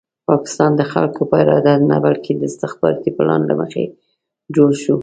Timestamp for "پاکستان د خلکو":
0.29-1.21